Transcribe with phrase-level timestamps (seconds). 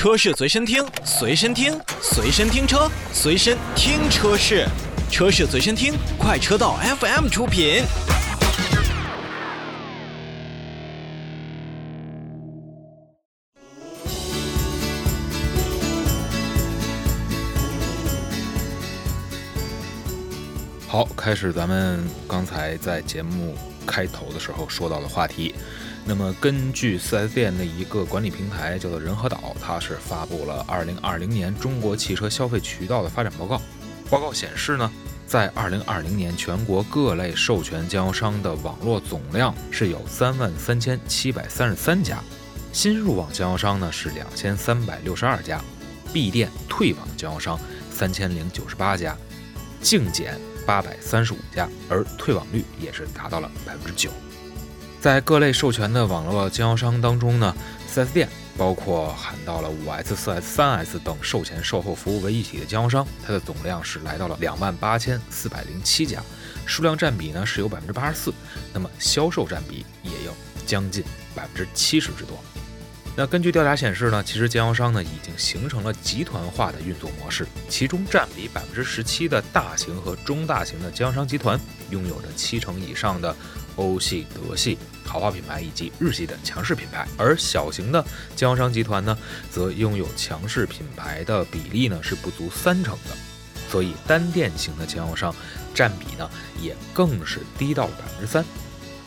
[0.00, 4.66] 车市随身听，随身听，随身听车，随身听车市，
[5.10, 7.82] 车市随身听，快车道 FM 出品。
[20.88, 23.54] 好，开始咱们刚才在节目
[23.86, 25.54] 开头的时候说到的话题。
[26.06, 33.62] 那么，根据 4S 店的一个管理平台叫做仁和岛，它是发布了2020年中国汽车消费渠道的发展报告。
[34.08, 34.90] 报告显示呢，
[35.24, 42.18] 在2020年，全国各类授权经销商的网络总量是有3万3733家，
[42.72, 45.62] 新入网经销商呢是2362家，
[46.12, 47.60] 闭店退网经销商
[47.96, 49.16] 3098家，
[49.80, 54.10] 净减835家，而退网率也是达到了百分之九。
[55.00, 57.56] 在各类授权的网络经销商当中呢
[57.90, 66.22] ，4S 店包括喊到了 5S、4S、3S 等售前售后服务为一体的经销商，它的总量是来到了两万八千四百零七家，
[66.66, 68.34] 数量占比呢是有百分之八十四，
[68.74, 70.34] 那么销售占比也有
[70.66, 71.02] 将近
[71.34, 72.38] 百分之七十之多。
[73.16, 83.34] 那根据调查显示呢，其实经销商呢已经形成了集团化的运作模式，其中占比百分之十七的大型和中大型的经销商集团，拥有着七成以上的。
[83.76, 88.04] 欧系、德系豪华品牌以及日系的强势品牌，而小型的
[88.36, 89.16] 经销商集团呢，
[89.50, 93.16] 则拥有强势品牌的比例呢是不足三成的，
[93.70, 95.34] 所以单店型的经销商
[95.72, 96.28] 占比呢
[96.60, 98.44] 也更是低到了百分之三。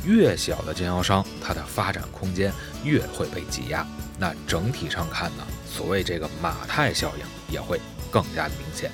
[0.06, 2.52] 越小的经销商，它的发展空间
[2.84, 3.86] 越会被挤压。
[4.18, 7.80] 那整体上看呢，所谓这个马太效应也会
[8.12, 8.92] 更加的明显。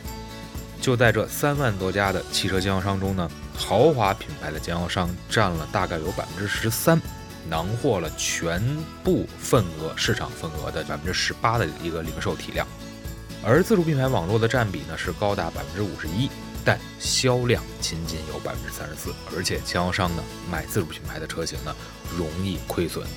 [0.81, 3.29] 就在这三万多家的汽车经销商中呢。
[3.61, 6.97] 豪华品牌的经销商占了大概有百分之十三，
[7.49, 8.65] 囊获了全
[9.03, 12.65] 部份额市场份额的百分之十八的一个零售体量，
[13.43, 16.29] 而自主品牌网络的占比呢是高达百分之五十一，
[16.69, 21.75] 但销量仅仅有百分之三十四，而且经销商呢买自主品牌的车型呢
[22.15, 23.07] 容易亏损。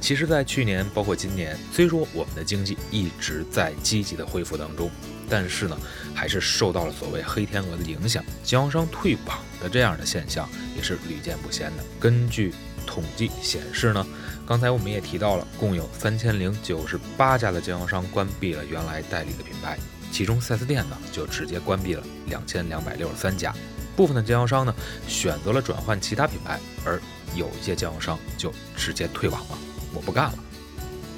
[0.00, 4.90] 其实，在去年包括今年，虽说我们的经济一直在积极的恢复当中。
[5.28, 5.78] 但是呢，
[6.14, 11.84] 还是受到了所谓黑天鹅的影响，经销商退网的这样的现象也是屡见不鲜的。
[12.00, 12.54] 根据
[12.86, 14.04] 统计显示呢，
[14.46, 19.78] 刚才我们也提到了，共有三千零九十八家的经销商关闭了原来代理的品牌，
[20.20, 23.54] 其中 4S 店呢就直接关闭了两千两百六十三家，
[23.96, 24.74] 部分的经销商呢
[25.08, 27.00] 选择了转换其他品牌，而
[27.34, 29.58] 有一些经销商就直接退网了，
[29.94, 30.34] 我不干了。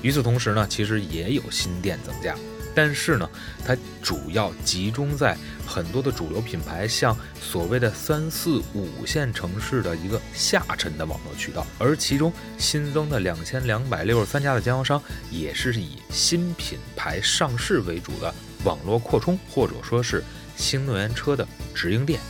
[0.02, 2.36] 与此同时呢，其实也有新店增加。
[2.76, 3.28] 但是呢，
[3.66, 5.36] 它主要集中在
[5.66, 18.32] 很多的主流品牌，像所谓的三四五线城市的一个下沉的网络渠道，而其中新增的两千两百六十三家的经销商，也是以新品牌上市为主的
[18.64, 20.22] 网络扩充，或者说是
[20.56, 22.20] 新能源车的直营店。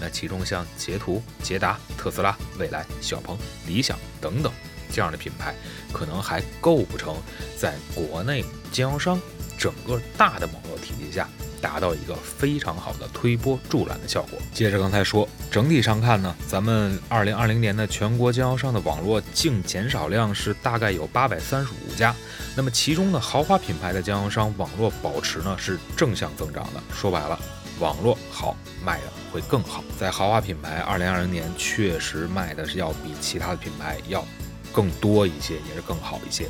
[0.00, 4.52] 那其中像捷途、捷达、特斯拉、蔚来、小鹏、理想等等
[4.90, 5.54] 这样的品牌，
[5.92, 7.16] 可能还构不成
[7.56, 9.20] 在国内经销商。
[9.58, 11.28] 整个大的网络体系下，
[11.62, 14.38] 达到一个非常好的推波助澜的效果。
[14.52, 22.14] 接着刚才说，整体上看呢，咱们二零二零年的全国经销商的网络净减少量是大概有八百三十五家。
[22.56, 26.82] 那么其中的豪华品牌的经销商网络保持呢是正向增长的。
[26.92, 27.38] 说白了，
[27.78, 29.82] 网络好卖的会更好。
[29.98, 34.22] 在豪华品牌二零二零年确实卖的是要比其他的品牌要。
[34.72, 36.48] 更多一些也是更好一些，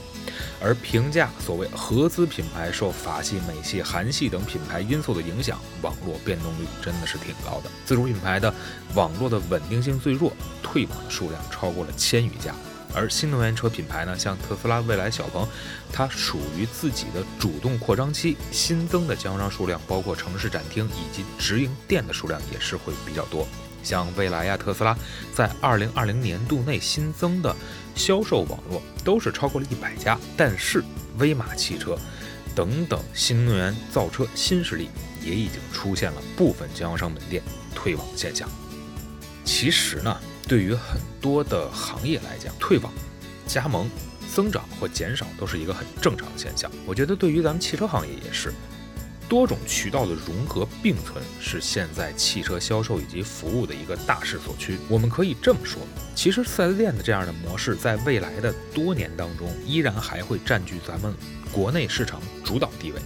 [0.60, 7.70] 而评价所谓合资品牌受法系、美系、韩系等品牌因素的影响，网络变动率真的是挺高的。
[7.84, 8.52] 自主品牌的
[8.94, 10.32] 网络的稳定性最弱，
[10.62, 12.54] 退网的数量超过了千余家。
[12.94, 15.48] 而新能源车品牌呢，像特斯拉、蔚来、小鹏，
[15.90, 23.48] 它属于自己的主动扩张期，新增的经销商数量，包括城市展厅以及直营店的数量也是会比较多。
[23.82, 24.96] 像蔚来呀、特斯拉，
[25.34, 27.54] 在二零二零年度内新增的
[27.94, 30.82] 销售网络都是超过了一百家，但是
[31.18, 31.98] 威马汽车
[32.54, 34.88] 等等新能源造车新势力
[35.24, 37.42] 也已经出现了部分经销商门店
[37.74, 38.48] 退网的现象。
[39.44, 42.92] 其实呢，对于很多的行业来讲，退网、
[43.46, 43.90] 加盟、
[44.32, 46.70] 增长或减少都是一个很正常的现象。
[46.86, 48.52] 我觉得对于咱们汽车行业也是。
[49.32, 54.76] 多种渠道的融合并存是现在汽车销售以及服务的一个大势所趋。
[54.90, 55.80] 我们可以这么说，
[56.14, 61.14] 其实 4S 店的这样的模式，在未来的多年当中，依然还会占据咱们
[61.50, 63.00] 国内市场主导地位。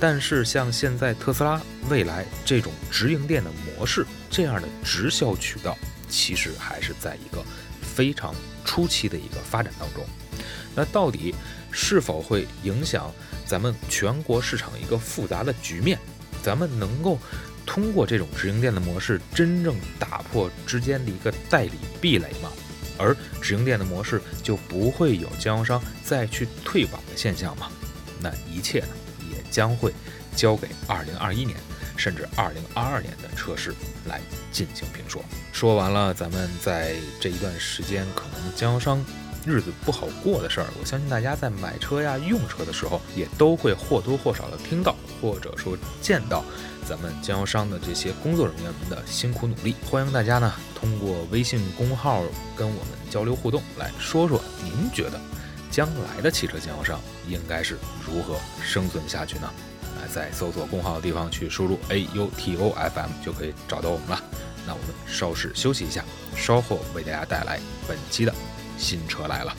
[0.00, 1.60] 但是，像现在特斯拉、
[1.90, 5.76] 未来这种直营店的模式，这样的直销渠道，
[6.08, 7.44] 其实还是在一个
[7.82, 10.02] 非常初期的一个发展当中。
[10.78, 11.34] 那到底
[11.72, 13.12] 是否会影响
[13.44, 15.98] 咱们全国市场一个复杂的局面？
[16.40, 17.18] 咱们能够
[17.66, 22.48] 通过这种直营店的模式，真正打破之间的一个代理壁垒吗？
[22.96, 27.68] 而直营店的模式就不会有经销商再去退网的现象吗？
[28.20, 28.88] 那一切呢，
[29.32, 29.92] 也将会
[30.36, 31.58] 交给二零二一年
[31.96, 33.74] 甚至二零二二年的车市
[34.06, 34.20] 来
[34.52, 35.24] 进行评说。
[35.52, 39.04] 说完了，咱们在这一段时间可能经销商
[39.48, 46.44] 日子不好过的事儿，我相信大家在买车呀、用车的时候，也都会或多或少的听到，或者说见到
[46.86, 49.74] 咱们经销商的这些工作人员们的辛苦努力。
[49.90, 52.22] 欢迎大家呢，通过微信公号
[52.54, 55.18] 跟我们交流互动，来说说您觉得
[55.70, 59.50] 将来的汽车经销商应该是如何生存下去呢？
[59.96, 64.22] 啊，在搜索公号的地方去输入 A U T O F M 就可以找到我们了。
[64.66, 66.04] 那我们稍事休息一下，
[66.36, 67.58] 稍后为大家带来
[67.88, 68.34] 本期的
[68.78, 69.54] 新车来了。